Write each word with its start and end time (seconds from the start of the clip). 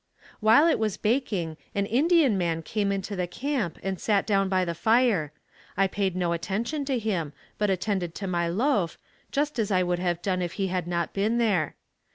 While 0.39 0.67
it 0.67 0.79
was 0.79 0.97
baking 0.97 1.57
an 1.75 1.85
Indian 1.85 2.35
man 2.35 2.63
came 2.63 2.91
into 2.91 3.15
the 3.15 3.27
camp 3.27 3.77
and 3.83 3.99
sat 4.01 4.25
down 4.25 4.49
by 4.49 4.65
the 4.65 4.73
fire. 4.73 5.31
I 5.77 5.85
paid 5.85 6.15
no 6.15 6.33
attention 6.33 6.85
to 6.85 6.97
him 6.97 7.33
but 7.59 7.69
attended 7.69 8.15
to 8.15 8.25
my 8.25 8.47
loaf, 8.47 8.97
just 9.31 9.59
as 9.59 9.69
I 9.69 9.83
would 9.83 9.99
have 9.99 10.23
done 10.23 10.41
if 10.41 10.53
he 10.53 10.69
had 10.69 10.87
not 10.87 11.13
been 11.13 11.37
there. 11.37 11.75